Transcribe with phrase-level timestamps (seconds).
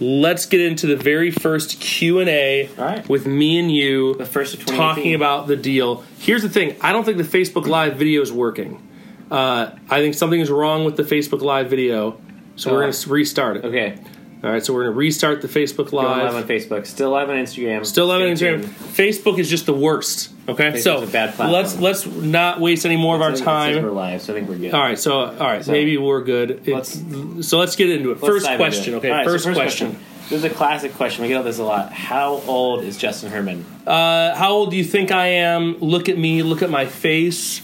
[0.00, 3.08] let's get into the very first Q and A All right.
[3.08, 6.04] with me and you, The first of talking about the deal.
[6.18, 8.82] Here's the thing: I don't think the Facebook Live video is working.
[9.30, 12.18] Uh, I think something is wrong with the Facebook Live video,
[12.56, 12.80] so we're Oh.
[12.82, 13.64] going to restart it.
[13.64, 13.98] Okay.
[14.42, 16.34] All right, so we're going to restart the Facebook live Live.
[16.36, 16.86] on Facebook.
[16.86, 17.84] Still live on Instagram.
[17.84, 18.60] Still live on Instagram.
[18.62, 18.64] tuned.
[18.66, 20.30] Facebook is just the worst.
[20.48, 21.50] Okay, so a bad platform.
[21.52, 23.82] let's let's not waste any more of our It says- it time.
[23.82, 24.72] We're live, so I think we're good.
[24.74, 26.62] All right, so all right, So- maybe we're good.
[26.64, 26.98] It's,
[27.46, 28.14] so let's get into it.
[28.22, 28.96] Let's First dive into question, it.
[28.98, 29.10] okay?
[29.10, 29.98] All right, so first, question.
[30.30, 31.22] This is a classic question.
[31.22, 31.92] We get all this a lot.
[31.92, 33.64] How old is Justin Herman?
[33.86, 35.78] Uh, how old do you think I am?
[35.80, 36.42] Look at me.
[36.42, 37.62] Look at my face.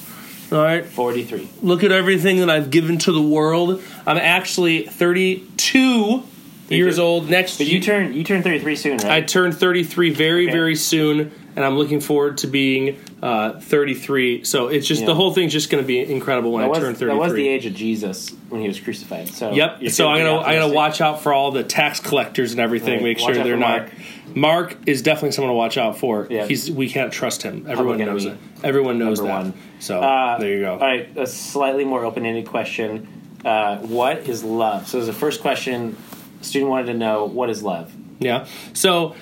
[0.53, 0.85] All right.
[0.85, 1.49] 43.
[1.63, 3.83] Look at everything that I've given to the world.
[4.07, 6.23] I'm actually 32
[6.69, 7.29] years old.
[7.31, 9.07] Next, But you turn you turn 33 soon, right?
[9.11, 10.53] I turned 33 very, Okay.
[10.53, 14.45] very soon, and I'm looking forward to being uh, 33.
[14.45, 15.07] So it's just Yeah.
[15.09, 17.19] the whole thing's just going to be incredible when that, I was, turn that 33.
[17.19, 19.29] was the age of Jesus when he was crucified.
[19.29, 19.89] So Yep.
[19.91, 22.95] So I'm gonna I gotta watch out for all the tax collectors and everything.
[22.95, 23.03] Right.
[23.03, 23.79] Make Watch sure they're not.
[23.83, 23.91] Mark.
[24.37, 26.27] Mark is definitely someone to watch out for.
[26.29, 26.47] Yeah.
[26.47, 27.67] He's we can't trust him.
[27.69, 28.37] Everyone Public knows it.
[28.63, 29.43] Everyone knows Number that.
[29.45, 29.53] one.
[29.79, 30.73] So Uh, there you go.
[30.73, 33.07] All right, a slightly more open-ended question.
[33.45, 34.89] Uh, what is love?
[34.89, 35.97] So, a first question,
[36.45, 37.93] student wanted to know what is love.
[38.21, 38.47] Yeah.
[38.73, 39.15] So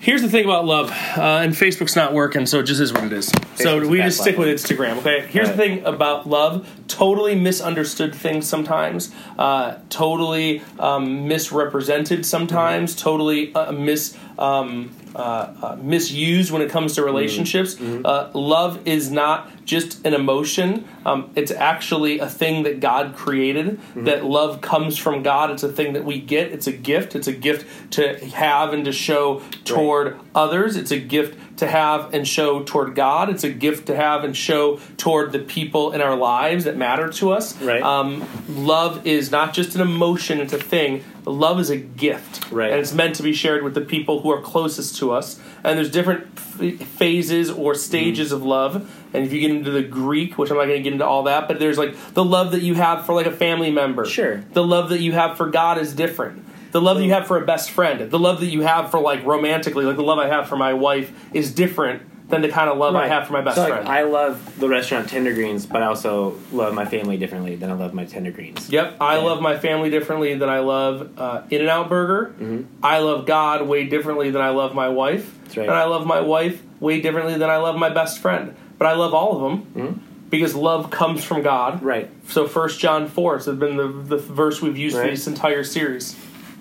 [0.00, 3.04] here's the thing about love, uh, and Facebook's not working, so it just is what
[3.04, 3.26] it is.
[3.56, 4.48] so Facebook's a we just stick with.
[4.48, 4.98] Instagram.
[4.98, 5.26] Okay.
[5.28, 13.02] Here's the thing about love: totally misunderstood things sometimes, uh, totally um, misrepresented sometimes, Mm-hmm.
[13.02, 14.16] totally uh, mis.
[14.38, 17.74] Um, uh, uh, misused when it comes to relationships.
[17.74, 18.04] Mm-hmm.
[18.04, 20.86] Uh, love is not just an emotion.
[21.04, 23.66] Um, it's actually a thing that God created.
[23.66, 24.04] Mm-hmm.
[24.04, 25.50] That love comes from God.
[25.50, 26.52] It's a thing that we get.
[26.52, 27.14] It's a gift.
[27.14, 30.76] It's a gift to have and to show toward others.
[30.76, 33.30] It's a gift to have and show toward God.
[33.30, 37.08] It's a gift to have and show toward the people in our lives that matter
[37.10, 37.60] to us.
[37.60, 37.82] Right.
[37.82, 40.40] Um, love is not just an emotion.
[40.40, 41.04] It's a thing.
[41.24, 42.50] Love is a gift.
[42.50, 42.70] Right.
[42.70, 45.38] And it's meant to be shared with the people who are closest to us.
[45.62, 48.90] And there's different f- phases or stages of love.
[49.12, 51.24] And if you get into the Greek, which I'm not going to get into all
[51.24, 54.04] that, but there's like the love that you have for like a family member.
[54.04, 54.44] Sure.
[54.52, 56.44] The love that you have for God is different.
[56.72, 59.00] The love that you have for a best friend, the love that you have for
[59.00, 62.68] like romantically, like the love I have for my wife is different than the kind
[62.68, 63.88] of love I have for my best so, like, friend.
[63.88, 67.72] I love the restaurant Tender Greens, but I also love my family differently than I
[67.72, 68.68] love my Tender Greens.
[68.68, 69.22] Yep, I Yeah.
[69.22, 72.34] love my family differently than I love uh, In and Out Burger.
[72.82, 75.24] I love God way differently than I love my wife.
[75.24, 75.44] Mm-hmm.
[75.44, 75.68] That's right.
[75.68, 78.54] And I love my wife way differently than I love my best friend.
[78.76, 81.76] But I love all of them because love comes from God.
[81.76, 81.86] Mm-hmm.
[81.86, 82.10] Right.
[82.28, 86.14] So First John 4 has been the, the verse we've used for this entire series.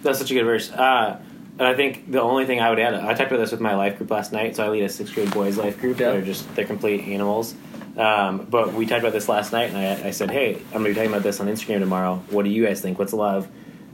[0.03, 0.71] That's such a good verse.
[0.71, 1.19] Uh,
[1.59, 3.75] and I think the only thing I would add, I talked about this with my
[3.75, 4.55] life group last night.
[4.55, 5.99] So I lead a sixth grade boys life group.
[5.99, 6.11] Yeah.
[6.11, 7.55] They're just they're complete animals.
[7.97, 10.83] Um, but we talked about this last night, and I, I said, "Hey, I'm going
[10.83, 12.21] to be talking about this on Instagram tomorrow.
[12.29, 12.99] What do you guys think?
[12.99, 13.47] What's love?"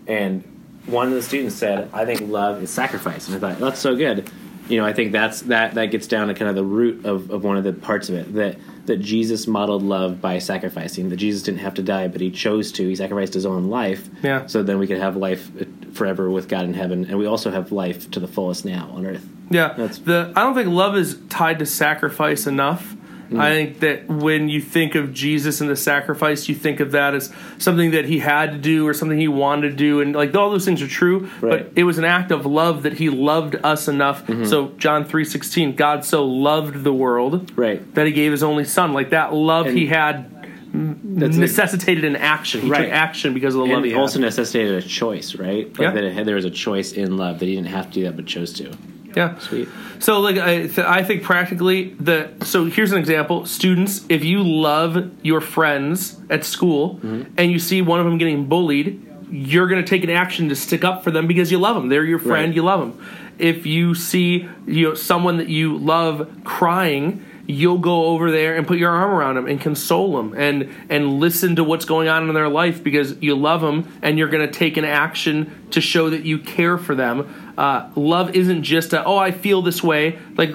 [0.07, 0.43] And
[0.87, 3.95] one of the students said, "I think love is sacrifice." And I thought that's so
[3.95, 4.29] good.
[4.67, 7.31] You know, I think that's that that gets down to kind of the root of,
[7.31, 11.07] of one of the parts of it that that Jesus modeled love by sacrificing.
[11.07, 12.85] That Jesus didn't have to die, but he chose to.
[12.85, 14.47] He sacrificed his own life, Yeah.
[14.47, 15.49] so then we could have life
[15.93, 19.05] forever with God in heaven, and we also have life to the fullest now on
[19.05, 19.25] earth.
[19.49, 22.95] Yeah, That's- the I don't think love is tied to sacrifice enough.
[23.31, 23.39] Mm.
[23.39, 27.15] I think that when you think of Jesus and the sacrifice, you think of that
[27.15, 30.35] as something that he had to do or something he wanted to do, and like
[30.35, 31.29] all those things are true.
[31.41, 31.61] Right.
[31.63, 31.69] Mm-hmm.
[31.69, 34.27] But it was an act of love that he loved us enough.
[34.45, 37.93] So John three sixteen, God so loved the world Right.
[37.95, 38.93] that he gave his only son.
[38.93, 40.42] Like that love And he had
[40.73, 42.61] That's necessitated an action.
[42.61, 42.85] He Right.
[42.85, 44.01] took action because of the love he it had.
[44.01, 45.67] also necessitated a choice, right?
[45.67, 45.91] Like Yeah.
[45.91, 48.15] that it there was a choice in love that he didn't have to do that,
[48.15, 48.71] but chose to.
[49.15, 49.37] yeah.
[49.37, 49.67] Sweet.
[49.99, 52.29] So, like, I, th- I think practically the.
[52.43, 57.23] So here's an example: students, if you love your friends at school mm-hmm.
[57.37, 60.55] and you see one of them getting bullied, you're going to take an action to
[60.55, 61.89] stick up for them because you love them.
[61.89, 62.47] They're your friend.
[62.47, 62.55] Right.
[62.55, 63.05] You love them.
[63.37, 67.23] If you see you know someone that you love crying.
[67.45, 71.19] You'll go over there and put your arm around them and console them and and
[71.19, 74.47] listen to what's going on in their life because you love them and you're going
[74.47, 77.53] to take an action to show that you care for them.
[77.57, 80.53] Uh, love isn't just a oh I feel this way like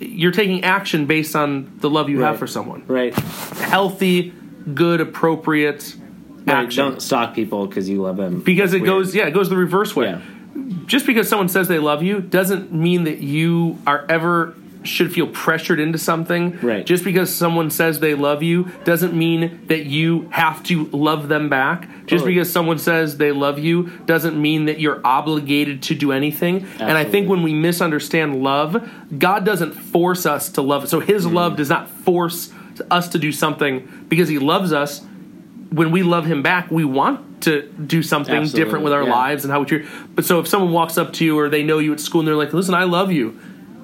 [0.00, 2.82] you're taking action based on the love you have for someone.
[2.88, 3.14] Right.
[3.14, 4.32] Healthy,
[4.74, 5.94] good, appropriate
[6.46, 6.84] Right, action.
[6.90, 8.40] Don't stalk people because you love them.
[8.40, 8.86] because it Weird.
[8.86, 10.20] goes yeah it goes the reverse way Yeah.
[10.86, 14.54] just because someone says they love you doesn't mean that you are ever
[14.84, 16.84] should feel pressured into something Right.
[16.86, 21.48] just because someone says they love you doesn't mean that you have to love them
[21.48, 22.34] back just Totally.
[22.34, 26.92] because someone says they love you doesn't mean that you're obligated to do anything and
[26.92, 28.88] i think when we misunderstand love
[29.18, 31.34] god doesn't force us to love so his Mm-hmm.
[31.34, 32.52] love does not force
[32.90, 35.02] us to do something because he loves us
[35.70, 39.10] when we love him back, we want to do something Absolutely, different with our yeah.
[39.12, 39.84] lives and how we treat.
[40.14, 42.28] But so if someone walks up to you or they know you at school and
[42.28, 43.36] they're like, "Listen, I love you,"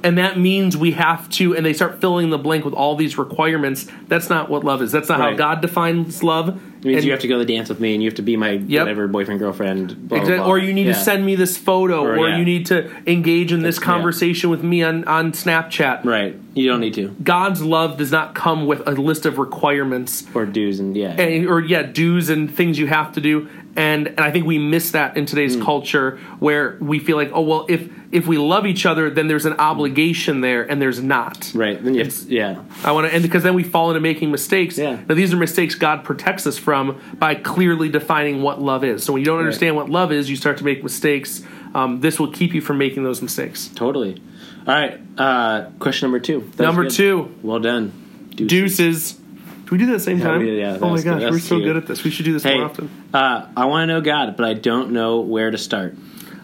[0.03, 3.19] and that means we have to, and they start filling the blank with all these
[3.19, 3.87] requirements.
[4.09, 4.93] That's not what love is.
[4.93, 6.49] That's not how God defines love.
[6.49, 8.17] It means And- you have to go to the dance with me, and you have
[8.17, 9.89] to be my whatever boyfriend, girlfriend.
[9.89, 10.39] Blah, blah, Exactly.
[10.39, 10.47] blah.
[10.49, 10.93] Or you need Yeah.
[10.95, 12.39] to send me this photo, or, Or, yeah.
[12.39, 13.85] you need to engage in this yeah.
[13.85, 16.05] conversation with me on, on Snapchat.
[16.05, 16.37] Right.
[16.55, 17.15] You don't need to.
[17.23, 21.11] God's love does not come with a list of requirements Or dues and yeah.
[21.21, 23.47] and, or yeah, dues and things you have to do.
[23.81, 25.63] And and I think we miss that in today's Hmm.
[25.65, 29.47] culture where we feel like, oh well, if if we love each other, then there's
[29.47, 31.51] an obligation there, and there's not.
[31.55, 31.83] right.
[31.83, 32.61] Then you yeah.
[32.85, 34.77] I want to, and because then we fall into making mistakes.
[34.77, 34.99] Yeah.
[35.09, 39.03] Now these are mistakes God protects us from by clearly defining what love is.
[39.05, 41.43] So when you don't understand what love is, you start to make mistakes.
[41.75, 43.69] Um, this will keep you from making those mistakes.
[43.75, 44.21] Totally.
[44.67, 45.01] All right.
[45.17, 46.41] Uh, question number two.
[46.57, 47.93] That Number two, Well done.
[48.35, 48.49] Deuces.
[48.49, 49.21] deuces.
[49.71, 50.41] Do we do that at the same Yeah, time?
[50.41, 51.65] we yeah, oh my gosh, we're so cute.
[51.65, 52.03] good at this.
[52.03, 52.91] We should do this Hey, more often.
[53.15, 55.95] uh, I want to know God, but I don't know where to start.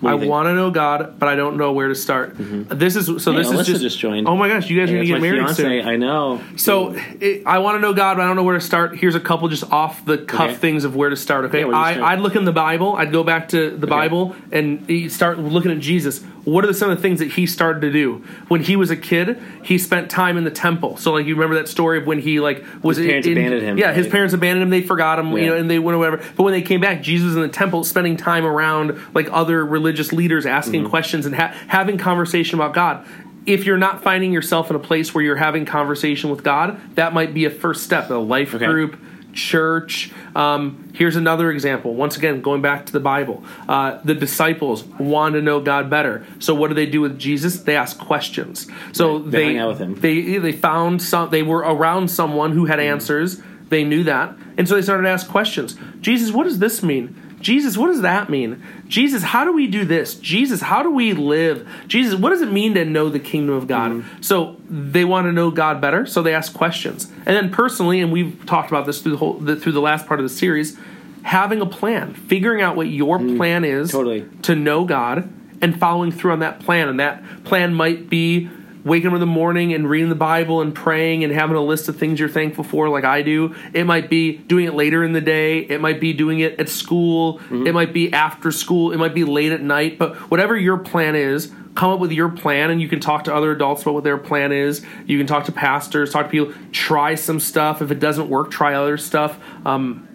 [0.02, 0.30] I do you think?
[0.30, 2.36] want to know God, but I don't know where to start.
[2.36, 2.76] Mm-hmm.
[2.78, 3.32] This is so.
[3.32, 4.28] Hey, this is just, just joined.
[4.28, 5.62] Oh my gosh, you guys are gonna get married fiance.
[5.62, 5.86] soon.
[5.88, 6.40] I know.
[6.56, 8.96] So it, I want to know God, but I don't know where to start.
[8.98, 10.54] Here's a couple just off the cuff Okay.
[10.56, 11.46] things of where to start.
[11.46, 12.12] Okay, Yeah, where do you I?
[12.12, 12.94] I'd look in the Bible.
[12.96, 16.22] I'd go back to the Bible and start looking at Jesus.
[16.44, 18.96] What are some of the things that he started to do when he was a
[18.96, 19.36] kid?
[19.64, 20.96] He spent time in the temple.
[20.96, 23.62] So like you remember that story of when he like was His parents in- abandoned
[23.62, 24.70] him, Yeah, his parents abandoned him.
[24.70, 25.32] They forgot him.
[25.36, 26.22] You know, and they went or whatever.
[26.36, 29.66] But when they came back, Jesus was in the temple, spending time around like other
[29.66, 30.90] religious leaders, asking Mm-hmm.
[30.90, 33.06] questions and ha- having conversation about God
[33.46, 37.14] if you're not finding yourself in a place where you're having conversation with God, that
[37.14, 38.10] might be a first step.
[38.10, 38.66] A life Okay.
[38.66, 38.96] group,
[39.32, 40.10] church.
[40.34, 41.94] Um, here's another example.
[41.94, 46.24] Once again, going back to the Bible, uh, the disciples want to know God better.
[46.40, 47.60] So what do they do with Jesus?
[47.60, 48.66] They ask questions.
[48.92, 49.24] So Right.
[49.24, 49.94] They they hang out with him.
[49.94, 51.30] They they found some.
[51.30, 53.40] They were around someone who had answers.
[53.68, 55.76] They knew that, and so they started to ask questions.
[56.00, 57.14] Jesus, what does this mean?
[57.46, 58.60] Jesus, what does that mean?
[58.88, 60.16] Jesus, how do we do this?
[60.16, 61.64] Jesus, how do we live?
[61.86, 63.92] Jesus, what does it mean to know the kingdom of God?
[63.92, 64.20] Mm-hmm.
[64.20, 67.04] So they want to know God better, so they ask questions.
[67.24, 70.08] And then personally, and we've talked about this through the whole the, through the last
[70.08, 70.76] part of the series,
[71.22, 73.92] having a plan, figuring out what your plan is.
[73.92, 74.28] Totally.
[74.42, 75.32] to know God
[75.62, 76.88] and following through on that plan.
[76.88, 78.50] And that plan might be
[78.86, 81.88] waking up in the morning and reading the Bible and praying and having a list
[81.88, 83.54] of things you're thankful for, like I do.
[83.74, 85.58] It might be doing it later in the day.
[85.58, 87.40] It might be doing it at school.
[87.50, 88.92] It might be after school.
[88.92, 89.98] It might be late at night.
[89.98, 93.34] But whatever your plan is, come up with your plan and you can talk to
[93.34, 94.86] other adults about what their plan is.
[95.04, 97.82] You can talk to pastors, talk to people, try some stuff.
[97.82, 99.36] If it doesn't work, try other stuff.
[99.66, 100.06] Um,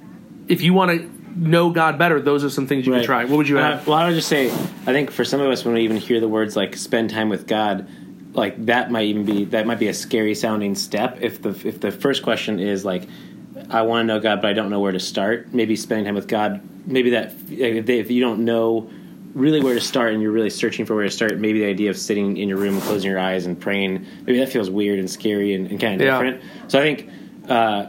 [0.47, 3.00] if you want to know God better, those are some things you Right.
[3.00, 3.25] can try.
[3.25, 3.85] What would you Uh, add?
[3.85, 6.19] well, I would just say, I think for some of us, when we even hear
[6.19, 7.85] the words like "spend time with God,"
[8.33, 11.17] like that might even be that might be a scary sounding step.
[11.21, 13.03] If the if the first question is like,
[13.69, 16.15] "I want to know God, but I don't know where to start," maybe spending time
[16.15, 18.89] with God, maybe that if, they, if you don't know
[19.33, 21.89] really where to start and you're really searching for where to start, maybe the idea
[21.89, 24.99] of sitting in your room, and closing your eyes, and praying, maybe that feels weird
[24.99, 26.11] and scary and, and kind of Yeah.
[26.21, 26.43] different.
[26.67, 27.09] So I think.
[27.49, 27.87] Uh,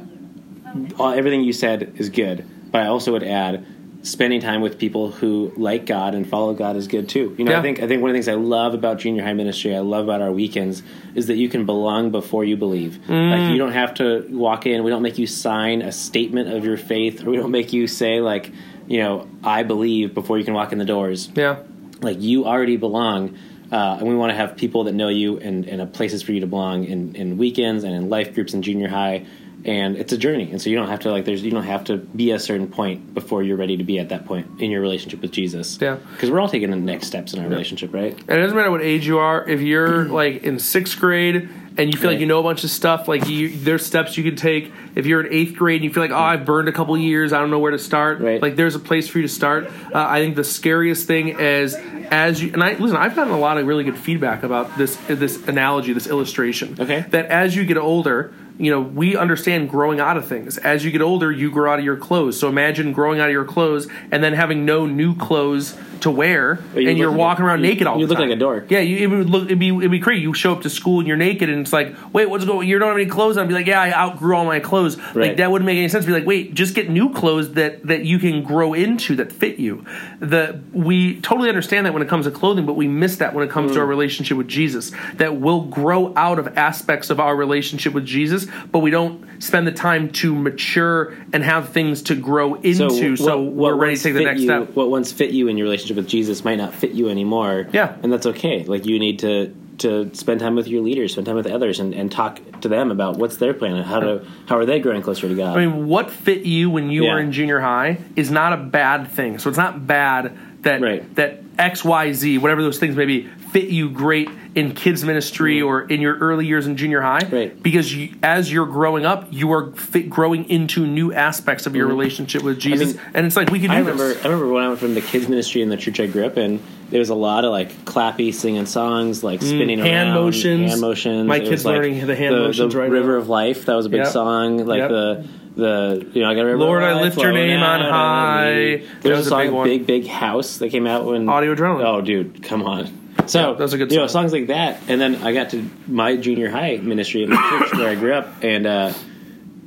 [0.98, 3.66] all, everything you said is good, but I also would add
[4.02, 7.34] spending time with people who like God and follow God is good too.
[7.38, 7.58] You know, Yeah.
[7.60, 9.78] I think I think one of the things I love about junior high ministry, I
[9.80, 10.82] love about our weekends,
[11.14, 12.98] is that you can belong before you believe.
[13.08, 13.30] Mm.
[13.30, 14.82] Like you don't have to walk in.
[14.82, 17.86] We don't make you sign a statement of your faith, or we don't make you
[17.86, 18.50] say like,
[18.88, 21.56] you know, I believe before you can walk in the doors Yeah.
[22.00, 23.38] like you already belong
[23.70, 26.40] uh, and we want to have people that know you and, and places for you
[26.40, 29.24] to belong in, in weekends and in life groups in junior high
[29.64, 31.84] and it's a journey and so you don't have to like there's you don't have
[31.84, 34.80] to be a certain point before you're ready to be at that point in your
[34.80, 35.96] relationship with jesus Yeah.
[36.12, 38.70] because we're all taking the next steps in our relationship right And it doesn't matter
[38.70, 39.48] what age you are.
[39.48, 42.70] If you're like in sixth grade and you feel like you know a bunch of
[42.70, 44.70] stuff, like you, there's steps you can take.
[44.94, 47.32] If you're in eighth grade and you feel like, oh, I've burned a couple years,
[47.32, 48.20] I don't know where to start.
[48.20, 48.42] Right.
[48.42, 49.68] Like there's a place for you to start.
[49.68, 51.74] Uh, I think the scariest thing is
[52.10, 52.98] as you and I listen.
[52.98, 56.76] I've gotten a lot of really good feedback about this this analogy, this illustration.
[56.78, 57.06] Okay.
[57.08, 58.34] That as you get older.
[58.58, 60.58] You know, we understand growing out of things.
[60.58, 62.38] As you get older, you grow out of your clothes.
[62.38, 66.58] So imagine growing out of your clothes and then having no new clothes to wear,
[66.74, 68.24] you and you're look like walking around you- naked all you the time.
[68.24, 68.70] You look like a dork.
[68.72, 70.22] Yeah, you, it would look it'd be it'd be crazy.
[70.22, 72.58] You show up to school and you're naked, and it's like, wait, what's going?
[72.58, 72.66] On?
[72.66, 73.46] You don't have any clothes on?
[73.46, 74.96] Be like, yeah, I outgrew all my clothes.
[75.14, 76.04] Like that wouldn't make any sense.
[76.04, 79.60] Be like, wait, just get new clothes that that you can grow into that fit
[79.60, 79.84] you.
[80.18, 83.44] The we totally understand that when it comes to clothing, but we miss that when
[83.46, 83.82] it comes to Mm.
[83.82, 84.90] our relationship with Jesus.
[85.14, 89.66] That we'll grow out of aspects of our relationship with Jesus, but we don't spend
[89.66, 93.16] the time to mature and have things to grow into.
[93.16, 94.74] So, what- we're what ready once to take the fit next you- step.
[94.76, 97.66] What once fit you in your relationship with Jesus might not fit you anymore.
[97.72, 97.92] Yeah.
[98.02, 98.64] and that's okay.
[98.64, 101.92] Like you need to to spend time with your leaders, spend time with others, and,
[101.94, 105.02] and talk to them about what's their plan and how to how are they growing
[105.02, 105.56] closer to God.
[105.56, 107.14] I mean, what fit you when you Yeah.
[107.14, 109.38] were in junior high is not a bad thing.
[109.38, 110.32] So it's not bad
[110.62, 111.14] that Right.
[111.16, 115.60] that X, Y, Z, whatever those things may be, fit you great in kids ministry
[115.62, 117.20] or in your early years in junior high.
[117.20, 117.34] Mm-hmm.
[117.34, 117.62] Right.
[117.62, 121.86] Because you, as you're growing up, you are fit, growing into new aspects of your
[121.86, 122.98] relationship with Jesus, Mm-hmm.
[123.06, 124.24] mean, and it's like we can do I remember this.
[124.24, 126.36] I remember when I went from the kids ministry in the church I grew up
[126.38, 130.24] in, there was a lot of like clappy singing songs, like spinning Mm, hand around,
[130.24, 130.70] motions.
[130.70, 131.26] hand motions.
[131.28, 133.18] My It kid's like learning the hand motions right River now.
[133.18, 134.08] of Life, that was a big Yep.
[134.08, 134.66] song.
[134.66, 134.88] Like Yep.
[134.90, 138.54] the the you know I got River Lord, I lift your name on high.
[138.54, 138.76] me.
[138.76, 139.68] That There was was a song big one.
[139.68, 141.84] Big Big House that came out when Audio Adrenaline.
[141.84, 142.88] Oh, dude, come on.
[143.32, 145.66] So Yeah, that's a good you know songs like that, and then I got to
[145.86, 148.92] my junior high ministry at the church where I grew up, and uh,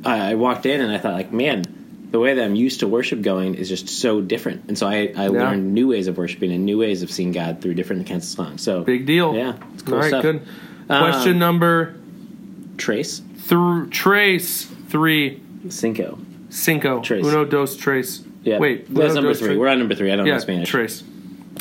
[0.06, 1.64] I, walked in and I thought like, man,
[2.12, 5.12] the way that I'm used to worship going is just so different, and so I,
[5.18, 8.26] I learned new ways of worshiping and new ways of seeing God through different kinds
[8.26, 8.62] of songs.
[8.62, 9.34] So Big deal.
[9.34, 10.22] Yeah, it's cool All right, stuff.
[10.22, 10.48] good.
[10.88, 11.96] Um, Question number
[12.78, 16.20] Trace through Trace three Cinco.
[16.50, 17.26] cinco Trace.
[17.26, 18.22] uno dos trace.
[18.44, 19.58] Yeah, Wait, that's number three.
[19.58, 20.12] We're on number three.
[20.12, 20.70] I don't yeah, know Spanish.
[20.70, 21.04] Trace.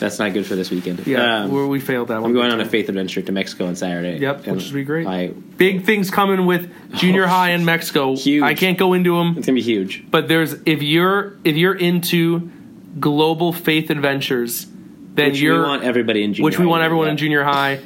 [0.04, 1.06] That's not good for this weekend.
[1.06, 2.30] Yeah, Um, we we failed that one.
[2.30, 4.18] I'm going on a faith adventure to Mexico on Saturday.
[4.18, 5.06] Yep, which would be great.
[5.06, 8.14] I, Big things coming with junior Oh, high in Mexico.
[8.14, 8.42] huge.
[8.42, 10.04] I can't go into them, it's gonna be huge.
[10.10, 12.50] but there's if you're if you're into
[13.00, 14.66] global faith adventures,
[15.14, 16.44] then Which we you're want everybody in junior.
[16.44, 17.12] which we want everyone yeah.
[17.12, 17.80] in junior high.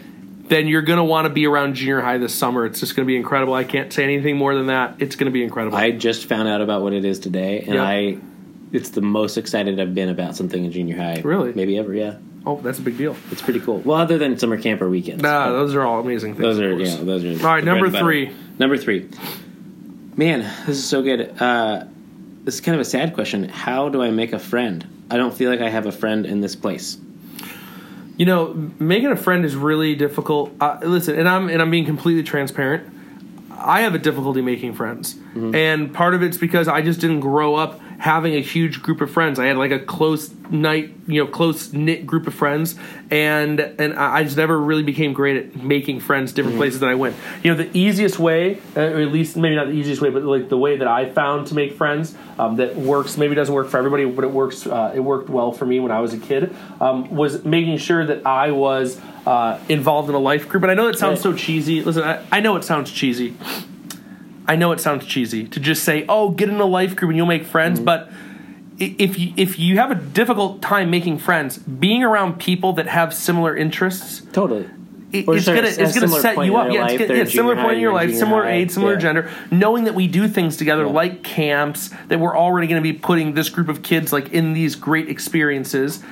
[0.49, 2.67] Then you're gonna want to be around junior high this summer.
[2.67, 3.55] It's just gonna be incredible.
[3.55, 4.97] I can't say anything more than that.
[4.99, 5.77] It's gonna be incredible.
[5.79, 7.85] I just found out about what it is today, and Yep.
[7.87, 8.17] I,
[8.73, 11.21] it's the most excited I've been about something in junior high.
[11.21, 11.53] Really?
[11.53, 11.95] Maybe ever.
[11.95, 13.17] Yeah, oh, that's a big deal.
[13.31, 13.79] it's pretty cool.
[13.79, 15.23] Well, other than summer camp or weekends.
[15.23, 16.43] Nah, those are all amazing things.
[16.43, 17.47] those are yeah, those are.
[17.47, 18.33] All right, number three.
[18.59, 19.09] Number three.
[20.17, 21.41] Man, this is so good.
[21.41, 21.85] Uh,
[22.45, 23.49] this is kind of a sad question.
[23.49, 24.87] How do I make a friend?
[25.11, 26.99] I don't feel like I have a friend in this place.
[28.17, 30.53] You know, making a friend is really difficult.
[30.61, 32.93] Uh, listen, and I'm and I'm being completely transparent.
[33.51, 37.55] I have a difficulty making friends, and part of it's because I just didn't grow
[37.55, 39.39] up having a huge group of friends.
[39.41, 42.77] I had like a close night, you know, close knit group of friends,
[43.11, 46.95] and and I just never really became great at making friends different places that I
[46.95, 47.17] went.
[47.43, 50.23] You know, the easiest way, uh, or at least maybe not the easiest way, but
[50.23, 53.17] like the way that I found to make friends um, that works.
[53.17, 54.67] Maybe doesn't work for everybody, but it works.
[54.67, 56.55] Uh, it worked well for me when I was a kid.
[56.81, 60.63] Um, was making sure that I was uh, involved in a life group.
[60.63, 61.33] And I know that sounds Right.
[61.33, 61.83] so cheesy.
[61.83, 63.35] Listen, I, I know it sounds cheesy.
[64.49, 67.17] I know it sounds cheesy to just say, "Oh, get in a life group and
[67.17, 68.11] you'll make friends," but
[68.79, 73.13] if you if you have a difficult time making friends, being around people that have
[73.13, 74.67] similar interests, Totally.
[75.13, 76.73] it- it's gonna it's gonna set you up.
[76.73, 77.11] Yeah, it's life.
[77.11, 78.53] yeah, similar point in your life, similar high.
[78.53, 78.99] age, similar Yeah.
[79.01, 79.31] gender.
[79.51, 80.93] Knowing that we do things together Yeah.
[80.93, 84.55] like camps, that we're already going to be putting this group of kids like in
[84.55, 86.03] these great experiences.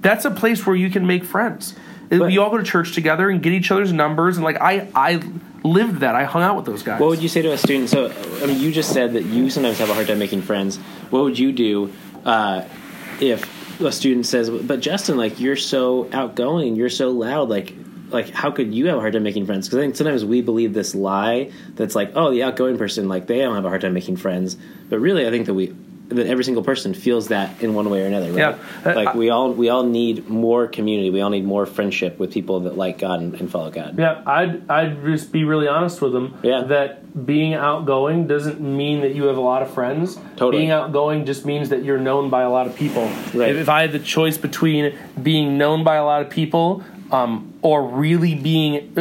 [0.00, 1.74] That's a place where you can make friends.
[2.08, 4.88] But- we all go to church together and get each other's numbers, and like I,
[4.94, 5.22] I
[5.62, 6.14] lived that.
[6.14, 7.00] I hung out with those guys.
[7.00, 7.88] What would you say to a student?
[7.90, 10.76] So, I mean, you just said that you sometimes have a hard time making friends.
[11.10, 11.92] What would you do
[12.24, 12.64] uh,
[13.20, 17.74] if a student says, "But Justin, like you're so outgoing, you're so loud, like."
[18.10, 19.66] Like, how could you have a hard time making friends?
[19.66, 23.26] Because I think sometimes we believe this lie that's like, oh, the outgoing person, like
[23.26, 24.56] they don't have a hard time making friends.
[24.88, 25.74] But really, I think that we,
[26.08, 28.56] that every single person feels that in one way or another, right?
[28.84, 28.90] Yeah.
[28.90, 31.10] Uh, Like we all, we all need more community.
[31.10, 33.98] We all need more friendship with people that like God and, and follow God.
[33.98, 36.38] Yeah, I'd I'd just be really honest with them.
[36.42, 36.64] Yeah.
[36.64, 40.18] That being outgoing doesn't mean that you have a lot of friends.
[40.36, 40.58] Totally.
[40.62, 43.04] Being outgoing just means that you're known by a lot of people.
[43.32, 43.50] Right.
[43.50, 47.54] If, if I had the choice between being known by a lot of people, um,
[47.62, 48.92] or really being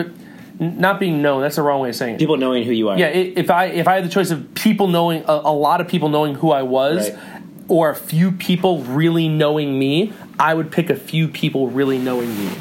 [0.60, 2.20] not being known, that's the wrong way of saying it.
[2.20, 2.98] People knowing who you are.
[2.98, 5.88] Yeah, if I if I had the choice of people knowing a, a lot of
[5.88, 7.20] people knowing who I was, Right.
[7.68, 12.30] or a few people really knowing me, I would pick a few people really knowing
[12.38, 12.52] me.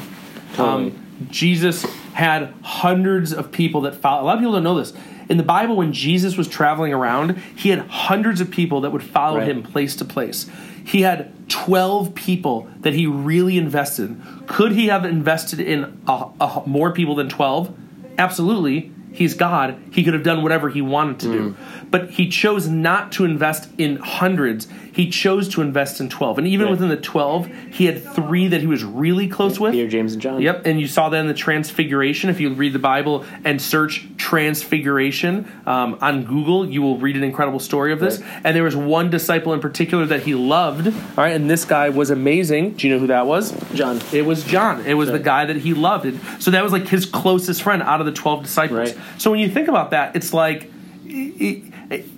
[0.55, 0.91] Totally.
[0.91, 1.83] Um, Jesus
[2.13, 4.23] had hundreds of people that follow.
[4.23, 4.93] A lot of people don't know this.
[5.29, 9.03] In the Bible, when Jesus was traveling around, he had hundreds of people that would
[9.03, 9.47] follow Right.
[9.47, 10.47] him place to place.
[10.85, 14.43] He had 12 people that he really invested in.
[14.47, 17.73] Could he have invested in a, a, more people than 12?
[18.17, 18.91] Absolutely.
[19.11, 19.81] He's God.
[19.91, 21.51] He could have done whatever he wanted to do.
[21.51, 21.91] Mm.
[21.91, 24.67] But he chose not to invest in hundreds.
[24.93, 26.37] He chose to invest in 12.
[26.37, 26.71] And even Right.
[26.71, 29.73] within the 12, he had three that he was really close with.
[29.73, 30.41] Peter, James, and John.
[30.41, 32.29] Yep, and you saw that in the Transfiguration.
[32.29, 37.23] If you read the Bible and search Transfiguration um, on Google, you will read an
[37.23, 38.19] incredible story of this.
[38.19, 38.41] Right.
[38.43, 40.87] And there was one disciple in particular that he loved.
[40.87, 42.73] All right, and this guy was amazing.
[42.73, 43.51] Do you know who that was?
[43.73, 43.99] John.
[44.11, 44.85] It was John.
[44.85, 46.05] It was the guy that he loved.
[46.05, 48.77] And so that was like his closest friend out of the 12 disciples.
[48.77, 48.97] Right.
[49.17, 50.69] So when you think about that, it's like
[51.05, 51.72] it,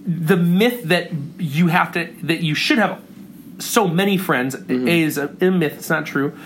[0.06, 3.02] the myth that you have to, that you should have
[3.60, 4.88] so many friends Mm-hmm.
[4.88, 5.74] is a, a myth.
[5.78, 6.38] It's not true.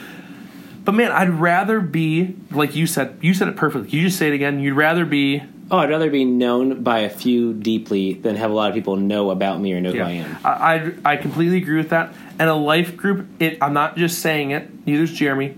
[0.86, 3.18] But man, I'd rather be like you said.
[3.22, 3.90] You said it perfectly.
[3.90, 4.60] You just say it again.
[4.60, 5.44] You'd rather be.
[5.72, 8.96] Oh, I'd rather be known by a few deeply than have a lot of people
[8.96, 10.38] know about me or know who I am.
[10.44, 12.14] I, I I completely agree with that.
[12.40, 13.28] And a life group.
[13.40, 13.60] It.
[13.62, 14.68] I'm not just saying it.
[14.88, 15.56] Neither is Jeremy.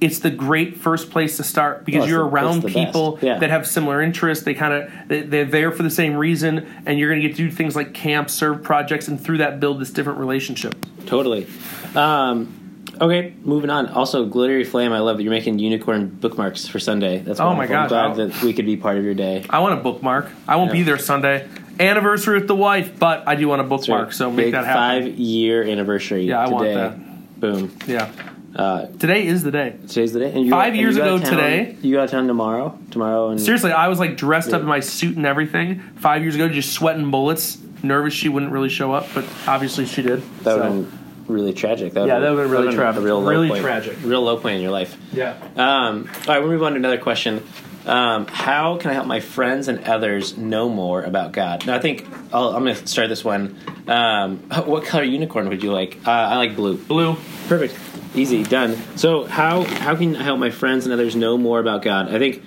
[0.00, 3.18] It's the great first place to start because Oh, you're around people.
[3.22, 3.38] Yeah.
[3.38, 4.44] that have similar interests.
[4.44, 7.36] They kind of they, they're there for the same reason, and you're going to get
[7.36, 10.74] to do things like camp, serve projects, and through that build this different relationship.
[11.06, 11.46] Totally.
[11.94, 13.86] Um, okay, moving on.
[13.88, 14.92] Also, glittery flame.
[14.92, 17.18] I love that you're making unicorn bookmarks for Sunday.
[17.18, 17.90] That's Oh my god!
[17.92, 19.44] I'm glad that we could be part of your day.
[19.48, 20.30] I want a bookmark.
[20.46, 21.48] I won't be there Sunday.
[21.78, 24.12] Anniversary with the wife, but I do want a bookmark.
[24.12, 25.04] So make Big that happen.
[25.10, 26.24] five year anniversary.
[26.24, 26.54] Yeah, I today.
[26.54, 27.40] want that.
[27.40, 27.76] Boom.
[27.86, 28.10] Yeah.
[28.56, 29.74] Uh, Today is the day.
[29.86, 30.32] today's the day.
[30.32, 32.78] And you Five and years you ago town- today- You got town tomorrow.
[32.90, 36.34] Tomorrow and Seriously, I was like dressed up in my suit and everything five years
[36.36, 37.58] ago, just sweating bullets.
[37.82, 40.22] Nervous she wouldn't really show up, but obviously she did.
[40.44, 40.88] that would So- have been
[41.28, 41.92] really tragic.
[41.92, 43.02] That Yeah, that would've been really tragic.
[43.04, 43.62] real low Really point.
[43.62, 43.96] tragic.
[44.02, 44.96] Real low point in your life.
[45.12, 45.34] yeah.
[45.56, 47.42] Um, all right, we'll move on to another question.
[47.86, 51.64] Um, how can I help my friends and others know more about God?
[51.68, 53.54] Now, I think I'll, I'm going to start this one.
[53.86, 55.98] Um, what color unicorn would you like?
[56.04, 56.76] Uh, I like blue.
[56.78, 57.16] Blue.
[57.48, 57.76] Perfect.
[58.16, 58.42] Easy.
[58.42, 58.76] Done.
[58.96, 62.14] So, how how can I help my friends and others know more about God?
[62.14, 62.42] I think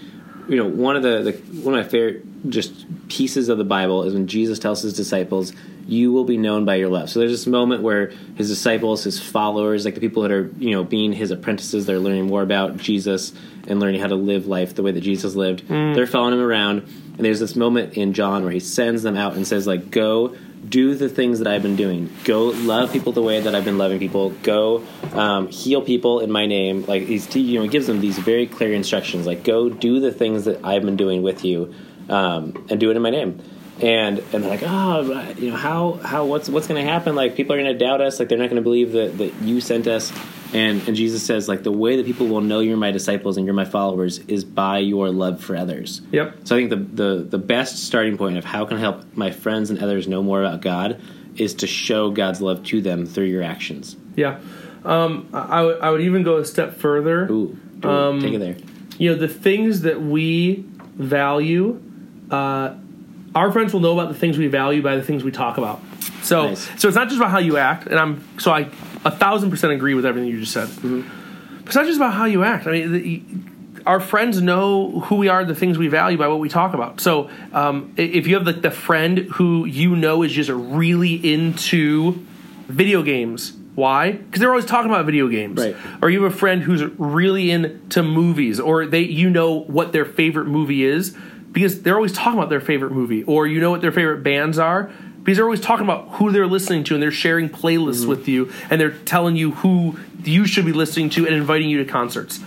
[0.47, 4.03] you know one of the, the one of my favorite just pieces of the Bible
[4.03, 5.53] is when Jesus tells his disciples,
[5.85, 9.19] "You will be known by your love." So there's this moment where his disciples, his
[9.19, 12.77] followers, like the people that are you know being his apprentices, they're learning more about
[12.77, 13.31] Jesus
[13.67, 15.67] and learning how to live life the way that Jesus lived.
[15.67, 15.93] Mm.
[15.93, 19.35] They're following him around, and there's this moment in John where he sends them out
[19.35, 20.35] and says, "Like go."
[20.67, 22.09] Do the things that I've been doing.
[22.23, 24.31] Go love people the way that I've been loving people.
[24.43, 26.85] Go um, heal people in my name.
[26.85, 29.25] Like he's, you know, he gives them these very clear instructions.
[29.25, 31.73] Like go do the things that I've been doing with you,
[32.09, 33.41] um, and do it in my name.
[33.81, 37.15] And and they're like, oh, you know, how how what's what's going to happen?
[37.15, 38.19] Like people are going to doubt us.
[38.19, 40.11] Like they're not going to believe that that you sent us.
[40.53, 43.45] And and Jesus says, like the way that people will know you're my disciples and
[43.45, 46.01] you're my followers is by your love for others.
[46.11, 46.39] Yep.
[46.45, 46.75] So I think the,
[47.17, 50.21] the the best starting point of how can I help my friends and others know
[50.23, 50.99] more about God
[51.37, 53.95] is to show God's love to them through your actions.
[54.15, 54.39] Yeah.
[54.83, 57.31] Um, I, I would- I would even go a step further.
[57.31, 57.57] Ooh.
[57.83, 58.57] Um, take it there.
[58.97, 60.65] you know the things that we
[60.97, 61.81] value
[62.31, 62.73] uh,
[63.39, 65.79] our friends will know about the things we value by the things we talk about
[66.21, 66.69] so Nice.
[66.79, 68.61] so it's not just about how you act and i'm so i
[69.05, 71.65] a thousand percent agree with everything you just said Mm-hmm.
[71.65, 73.23] it's not just about how you act i mean the,
[73.85, 76.99] our friends know who we are the things we value by what we talk about
[76.99, 82.25] so um, if you have like the friend who you know is just really into
[82.67, 84.11] video games why?
[84.11, 85.59] Because they're always talking about video games.
[85.59, 85.75] Right.
[86.01, 90.05] or you have a friend who's really into movies or they you know what their
[90.05, 91.15] favorite movie is?
[91.51, 94.59] Because they're always talking about their favorite movie or you know what their favorite bands
[94.59, 94.91] are?
[95.19, 98.09] Because they're always talking about who they're listening to and they're sharing playlists mm-hmm.
[98.09, 101.83] with you and they're telling you who you should be listening to and inviting you
[101.83, 102.39] to concerts.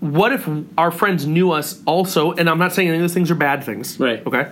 [0.00, 3.30] What if our friends knew us also and i'm not saying any of those things
[3.30, 4.26] are bad things Right.
[4.26, 4.50] okay?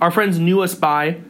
[0.00, 1.20] Our friends knew us by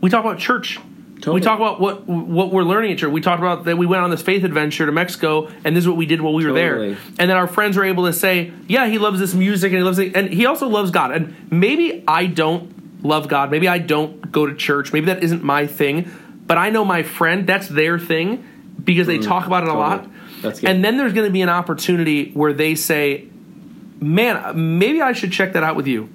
[0.00, 0.78] we talk about church
[1.26, 3.10] we talk about what what we're learning at church.
[3.12, 5.88] We talked about that we went on this faith adventure to Mexico, and this is
[5.88, 6.94] what we did while we were Totally.
[6.94, 6.98] there.
[7.18, 9.82] And then our friends were able to say, "Yeah, he loves this music, and he
[9.84, 13.50] loves it, and he also loves God." And maybe I don't love God.
[13.50, 14.92] Maybe I don't go to church.
[14.92, 16.10] Maybe that isn't my thing.
[16.46, 18.44] But I know my friend that's their thing
[18.82, 20.08] because they talk about it a Mm, lot.
[20.42, 20.70] That's good.
[20.70, 23.26] And then there's going to be an opportunity where they say,
[24.00, 26.08] "Man, maybe I should check that out with you."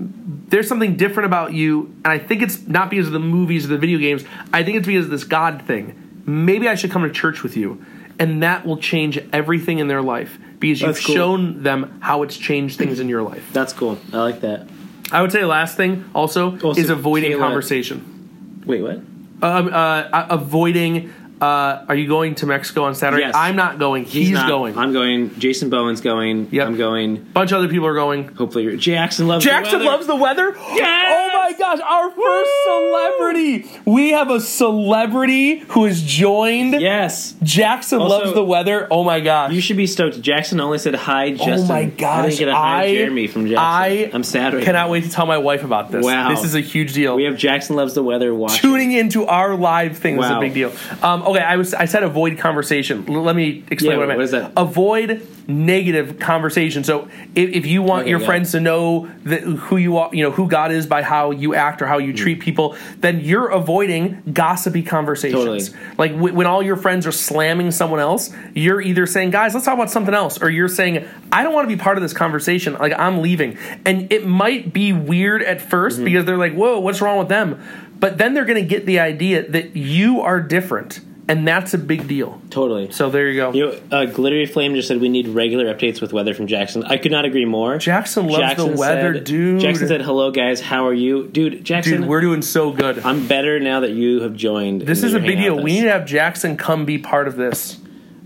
[0.00, 3.68] There's something different about you, and I think it's not because of the movies or
[3.68, 4.24] the video games.
[4.52, 6.22] I think it's because of this God thing.
[6.26, 7.84] Maybe I should come to church with you,
[8.18, 11.14] and that will change everything in their life because you've That's cool.
[11.14, 13.48] shown them how it's changed things in your life.
[13.52, 13.98] That's cool.
[14.12, 14.66] I like that.
[15.12, 18.62] I would say last thing also, Also, is avoiding Kayla- conversation.
[18.66, 18.96] Wait, what?
[19.42, 21.12] Um, uh, avoiding.
[21.40, 23.22] Uh, are you going to Mexico on Saturday?
[23.22, 23.34] Yes.
[23.34, 24.04] I'm not going.
[24.04, 24.48] He's, not.
[24.48, 24.76] going.
[24.76, 25.38] I'm going.
[25.38, 26.48] Jason Bowen's going.
[26.50, 26.66] Yep.
[26.66, 27.22] I'm going.
[27.24, 28.28] bunch of other people are going.
[28.34, 29.44] Hopefully, you're, Jackson loves.
[29.44, 29.62] the weather.
[29.62, 29.90] Jackson weather.
[29.90, 30.54] loves the weather.
[30.74, 31.32] Yes!
[31.32, 33.70] Oh my gosh, our first celebrity.
[33.84, 36.80] We have a celebrity who has joined.
[36.80, 37.34] Yes.
[37.42, 38.86] Jackson Also- loves the weather.
[38.90, 39.52] Oh my gosh.
[39.52, 40.20] You should be stoked.
[40.20, 41.54] Jackson only said hi, Justin.
[41.60, 42.18] oh my gosh!
[42.18, 43.58] I didn't get a hi, Jeremy from Jackson.
[43.58, 44.92] I I'm sad right cannot now.
[44.92, 46.04] wait to tell my wife about this.
[46.04, 46.28] Wow.
[46.30, 47.16] This is a huge deal.
[47.16, 48.34] We have Jackson loves the weather.
[48.34, 48.60] Watching.
[48.60, 50.72] Tuning into our live thing is a big deal.
[51.02, 53.04] Um, okay, I was I said avoid conversation.
[53.08, 54.18] L- let me explain Yeah, what I meant.
[54.18, 54.52] what is that?
[54.56, 56.84] Avoid negative conversation.
[56.84, 58.26] So if, if you want Okay, your yeah.
[58.26, 61.54] friends to know that who you are, you know who God is by how you
[61.54, 62.16] act or how you Mm.
[62.16, 65.70] treat people, then you're avoiding gossipy conversations.
[65.70, 65.94] Totally.
[65.98, 69.64] Like w- when all your friends are slamming someone else, you're either saying, "Guys, let's
[69.66, 72.12] talk about something else," or you're saying, "I don't want to be part of this
[72.12, 72.76] conversation.
[72.78, 76.04] Like I'm leaving." And it might be weird at 1st Mm-hmm.
[76.04, 77.58] because they're like, "Whoa, what's wrong with them?"
[77.98, 81.78] But then they're going to get the idea that you are different and that's a
[81.78, 82.42] big deal.
[82.50, 82.90] Totally.
[82.90, 83.52] So there you go.
[83.52, 86.82] You know, uh, Glittery Flame just said we need regular updates with weather from Jackson.
[86.82, 87.78] I could not agree more.
[87.78, 89.60] Jackson loves the weather, said, dude.
[89.60, 90.60] Jackson said, "Hello, guys.
[90.60, 91.64] How are you, dude?
[91.64, 92.98] Jackson, Dude, we're doing so good.
[93.04, 94.82] I'm better now that you have joined.
[94.82, 95.62] This is a big deal.
[95.62, 97.78] We need to have Jackson come be part of this.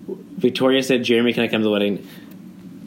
[0.09, 2.09] Victoria said, "Jeremy, can I come to the wedding?"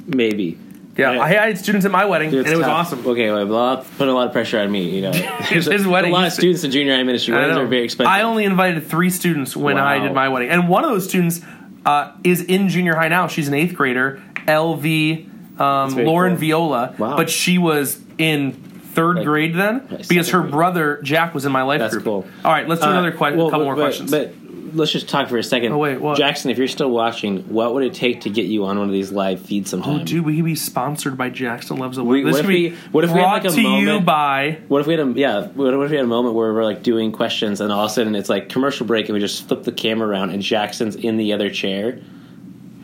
[0.07, 0.57] Maybe.
[0.97, 1.19] Yeah.
[1.21, 2.93] I had students at my wedding, Dude, and it's it was tough.
[2.93, 3.05] awesome.
[3.07, 4.89] Okay, well, a lot, put a lot of pressure on me.
[4.89, 7.33] You know, His wedding, A lot of students in junior high ministry.
[7.35, 7.63] I Weddings know.
[7.63, 8.11] are very expensive.
[8.11, 10.03] I only invited three students when I Wow.
[10.03, 11.41] did my wedding, and one of those students
[11.85, 13.27] uh, is in junior high now.
[13.27, 16.39] She's an eighth grader, LV um, very Lauren cool.
[16.39, 17.15] Viola, Wow.
[17.17, 20.51] but she was in third Like, grade then because her second grade.
[20.51, 22.03] brother Jack was in my life That's group.
[22.05, 22.25] cool.
[22.43, 24.09] All right, let's do Uh, another que- well, couple but- more but- questions.
[24.11, 24.33] But
[24.73, 25.71] let's just talk for a second.
[25.73, 26.17] Oh, wait, what?
[26.17, 28.93] Jackson, if you're still watching, what would it take to get you on one of
[28.93, 30.01] these live feeds sometime?
[30.01, 32.69] oh, dude, will he be sponsored by Jackson Loves the We- This what could be
[32.69, 35.07] we- what if we had, brought like, a to you by What if we had
[35.07, 35.47] a yeah?
[35.47, 37.93] What if we had a moment where we're like doing questions and all of a
[37.93, 41.17] sudden it's like commercial break and we just flip the camera around and Jackson's in
[41.17, 41.99] the other chair?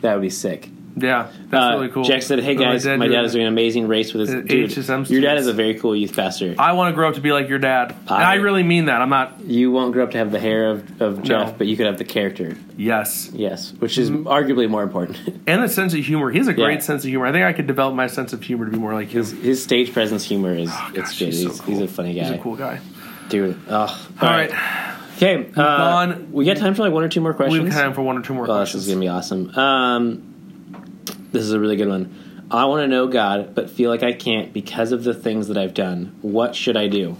[0.00, 0.68] That would be sick.
[0.96, 2.04] Yeah, that's Uh, really cool.
[2.04, 4.28] Jack said, "Hey Oh, my guys, dad my dad is doing an amazing race with
[4.28, 5.10] his dude.
[5.10, 6.54] Your dad is a very cool youth pastor.
[6.58, 9.00] I want to grow up to be like your dad, and I- really mean that.
[9.02, 9.40] I'm not.
[9.44, 11.54] You won't grow up to have the hair of, of Jeff, No.
[11.58, 12.56] but you could have the character.
[12.76, 14.26] Yes, Yes, which is Mm-hmm.
[14.28, 15.18] arguably more important.
[15.46, 16.30] and a sense of humor.
[16.30, 16.78] He has a great Yeah.
[16.80, 17.26] sense of humor.
[17.26, 19.24] I think I could develop my sense of humor to be more like him.
[19.24, 21.24] his stage presence humor is it's Gosh, good.
[21.26, 22.80] he's He's, so he's a funny guy, He's a cool guy.
[23.28, 23.56] dude.
[23.68, 23.90] Ugh.
[24.20, 24.50] All right,
[25.16, 26.32] Okay, uh, on.
[26.32, 27.62] we got time for like one or two more questions.
[27.62, 28.82] We have time for one or two more Oh, this questions.
[28.84, 29.56] is gonna be awesome.
[29.56, 30.22] Um,
[31.34, 32.46] this is a really good one.
[32.50, 35.56] I want to know God, but feel like I can't because of the things that
[35.58, 36.16] I've done.
[36.22, 37.16] What should I do?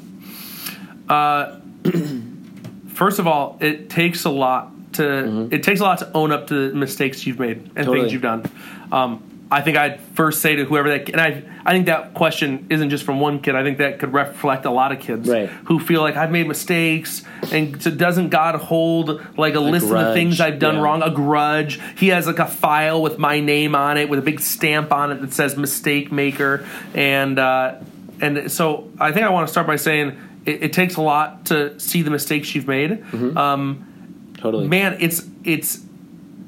[1.08, 1.58] Uh,
[2.88, 6.46] first of all, it takes a lot to it takes a lot to own up
[6.48, 7.78] to the mistakes you've made and Mm-hmm.
[7.82, 8.00] Totally.
[8.00, 8.44] things you've done.
[8.92, 12.66] Um, I think I'd first say to whoever that and I I think that question
[12.70, 13.54] isn't just from one kid.
[13.54, 15.48] I think that could reflect a lot of kids Right.
[15.48, 19.92] who feel like I've made mistakes and so doesn't God hold like a, list of
[19.92, 20.82] the things I've done yeah.
[20.82, 21.80] wrong, a grudge.
[21.96, 25.12] He has like a file with my name on it with a big stamp on
[25.12, 27.76] it that says mistake maker and uh,
[28.20, 31.46] and so I think I want to start by saying it, it takes a lot
[31.46, 32.90] to see the mistakes you've made.
[32.90, 33.38] Mm-hmm.
[33.38, 34.66] Um, Totally.
[34.66, 35.80] man, it's it's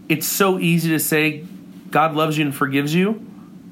[0.09, 1.45] it's so easy to say
[1.97, 3.15] God loves you and forgives you,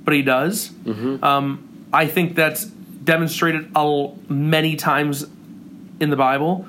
[0.02, 0.70] but He does.
[0.70, 1.22] Mm-hmm.
[1.22, 5.26] Um, I think that's demonstrated a, many times
[6.00, 6.66] in the Bible.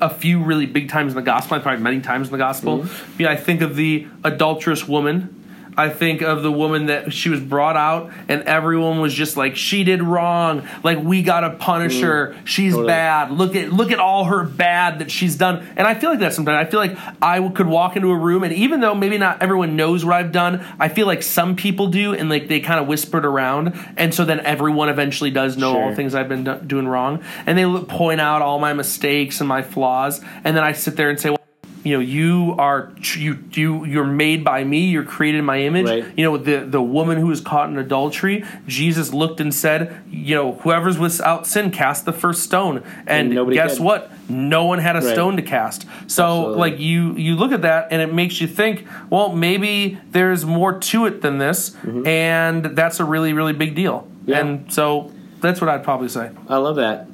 [0.00, 2.78] A few really big times in the gospel, I probably many times in the gospel.
[2.78, 3.22] Mm-hmm.
[3.22, 5.39] Yeah, I think of the adulterous woman.
[5.76, 9.56] I think of the woman that she was brought out, and everyone was just like,
[9.56, 10.66] "She did wrong.
[10.82, 12.02] Like we gotta punish mm.
[12.02, 12.36] her.
[12.44, 12.72] She's.
[12.72, 12.88] Totally.
[12.88, 13.30] bad.
[13.30, 16.32] Look at look at all her bad that she's done." And I feel like that
[16.34, 16.66] sometimes.
[16.66, 19.76] I feel like I could walk into a room, and even though maybe not everyone
[19.76, 22.86] knows what I've done, I feel like some people do, and like they kind of
[22.86, 26.60] whispered around, and so then everyone eventually does know all the things I've been do-
[26.60, 30.72] doing wrong, and they point out all my mistakes and my flaws, and then I
[30.72, 31.39] sit there and say, "Well."
[31.82, 34.86] You know, you are you you you're made by me.
[34.90, 35.86] You're created in my image.
[35.86, 36.04] Right.
[36.16, 40.34] You know, the the woman who was caught in adultery, Jesus looked and said, "You
[40.34, 44.10] know, whoever's without sin, cast the first stone." And, And guess what?
[44.28, 45.14] No one had a Right.
[45.14, 45.86] stone to cast.
[46.06, 46.58] So, Absolutely.
[46.58, 50.78] like you you look at that, and it makes you think, well, maybe there's more
[50.78, 54.06] to it than this, and that's a really really big deal.
[54.06, 54.30] Mm-hmm.
[54.30, 54.38] Yeah.
[54.40, 56.30] And so that's what I'd probably say.
[56.46, 57.06] I love that.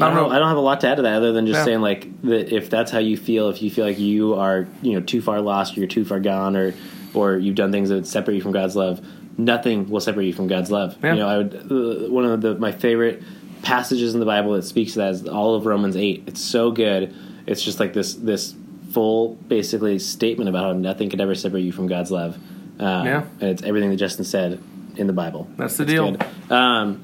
[0.00, 0.30] I don't, know.
[0.30, 1.64] I don't have a lot to add to that other than just Yeah.
[1.64, 4.92] saying like that if that's how you feel, if you feel like you are you
[4.94, 6.74] know too far lost, or you're too far gone, or
[7.14, 9.00] or you've done things that separate you from God's love,
[9.36, 10.96] nothing will separate you from God's love.
[11.02, 11.14] Yeah.
[11.14, 13.22] You know, I would uh, one of the my favorite
[13.62, 16.22] passages in the Bible that speaks to that is all of Romans eight.
[16.26, 17.14] It's so good.
[17.46, 18.54] It's just like this this
[18.92, 22.36] full basically statement about how nothing could ever separate you from God's love.
[22.78, 23.24] Um, Yeah.
[23.40, 24.60] and it's everything that Justin said
[24.96, 25.48] in the Bible.
[25.56, 26.12] That's the It's deal.
[26.12, 26.24] good.
[26.52, 27.00] Um,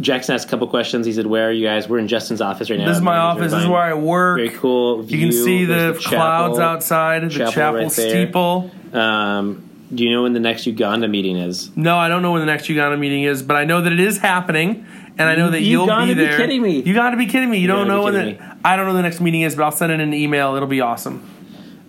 [0.00, 1.04] Jackson asked a couple questions.
[1.06, 1.88] He said, "Where are you guys?
[1.88, 2.86] We're in Justin's office right now.
[2.86, 3.52] This is my office.
[3.52, 4.38] This is where I work.
[4.38, 5.02] Very cool.
[5.02, 5.18] View.
[5.18, 6.62] You can see the, There's clouds chapel.
[6.62, 8.70] outside, the Chapel chapel, right steeple.
[8.94, 11.74] Um, do you know when the next Uganda meeting is?
[11.76, 14.00] No, I don't know when the next Uganda meeting is, but I know that it
[14.00, 14.86] is happening,
[15.18, 16.38] and I know that You will gotta be be there.
[16.38, 16.80] kidding me.
[16.80, 17.58] You got to be kidding me.
[17.58, 18.38] You, don't know when the me.
[18.64, 20.54] I don't know when the next meeting is, but I'll send in an email.
[20.54, 21.28] It'll be awesome.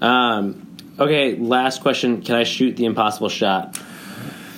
[0.02, 2.22] Um, okay, last question.
[2.22, 3.80] Can I shoot the impossible shot?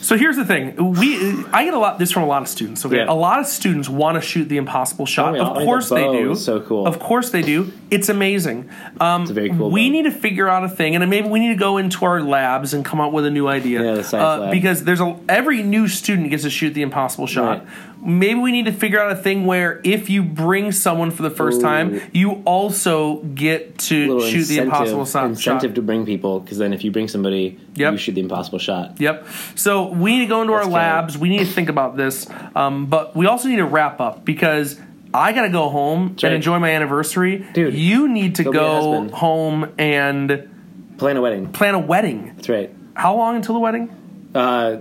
[0.05, 2.85] So here's the thing: we I get a lot this from a lot of students.
[2.85, 3.05] Okay, Yeah.
[3.09, 5.33] a lot of students want to shoot the impossible shot.
[5.33, 5.43] Oh, yeah.
[5.43, 6.35] Of course the they do.
[6.35, 6.85] so cool.
[6.85, 7.71] Of course they do.
[7.89, 8.69] It's amazing.
[8.99, 9.93] Um, It's a very cool we bow.
[9.93, 12.73] need to figure out a thing, and maybe we need to go into our labs
[12.75, 13.83] and come up with a new idea.
[13.83, 14.51] Yeah, the science Uh, lab.
[14.51, 17.59] because there's a every new student gets to shoot the impossible shot.
[17.59, 17.67] Right.
[18.05, 21.29] Maybe we need to figure out a thing where if you bring someone for the
[21.29, 21.63] first Ooh.
[21.63, 25.25] time, you also get to shoot the impossible shot.
[25.25, 27.91] Incentive to bring people, because then if you bring somebody, Yep.
[27.93, 29.01] you shoot the impossible shot.
[29.01, 29.25] Yep.
[29.55, 30.73] So we need to go into our That's good.
[30.73, 31.17] labs.
[31.17, 34.79] We need to think about this, um, but we also need to wrap up because
[35.13, 37.45] I gotta go home and enjoy my anniversary.
[37.53, 40.49] Dude, you need to go go home and
[40.97, 41.47] Plan a wedding.
[41.51, 42.33] plan a wedding.
[42.35, 42.69] That's right.
[42.95, 43.89] How long until the wedding?
[44.35, 44.77] Uh,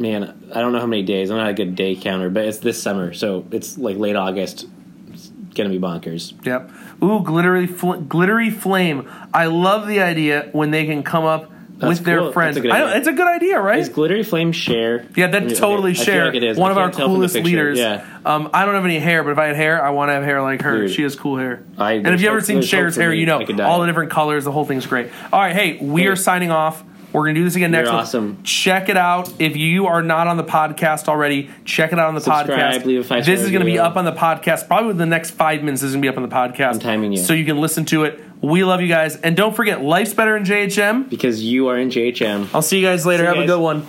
[0.00, 1.30] man, I don't know how many days.
[1.30, 4.66] I'm not a good day counter, but it's this summer, so it's like late August.
[5.12, 6.32] It's gonna be bonkers.
[6.44, 6.70] Yep.
[7.02, 9.08] Ooh, glittery, fl- glittery flame.
[9.32, 12.56] I love the idea when they can come up That's with their friends.
[12.56, 12.98] That's a good I know, idea.
[12.98, 13.78] it's a good idea, right?
[13.78, 15.06] Is glittery flame Cher?
[15.16, 16.24] Yeah, that Okay, totally I feel Cher.
[16.26, 16.56] like it is.
[16.58, 17.78] One I of our can't tell from the coolest leaders.
[17.78, 18.06] Yeah.
[18.24, 20.24] Um, I don't have any hair, but if I had hair, I want to have
[20.24, 20.82] hair like her.
[20.82, 20.90] Dude.
[20.90, 21.62] she has cool hair.
[21.78, 23.18] I- and if you ever seen Cher's hair, me.
[23.20, 24.44] you know I all the different colors.
[24.44, 25.08] The whole thing's great.
[25.32, 26.08] All right, hey, we Hey.
[26.08, 26.84] are signing off.
[27.12, 28.00] We're gonna do this again next You're week.
[28.02, 28.42] awesome.
[28.44, 29.32] Check it out.
[29.38, 32.48] If you are not on the podcast already, check it out on the Subscribe,
[32.80, 32.84] podcast.
[32.84, 33.80] leave a five-star this is gonna be review.
[33.82, 34.66] up on the podcast.
[34.68, 35.80] Probably within the next five minutes.
[35.82, 36.74] This is gonna be up on the podcast.
[36.74, 37.18] I'm timing you.
[37.18, 38.20] so you can listen to it.
[38.42, 41.10] We love you guys, and don't forget, life's better in JHM.
[41.10, 42.48] Because you are in JHM.
[42.54, 43.24] I'll see you guys later.
[43.24, 43.86] You Have a good one.